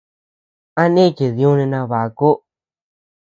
¿A 0.81 0.83
nichid 0.93 1.33
yúni 1.41 1.65
nabaku? 1.71 2.29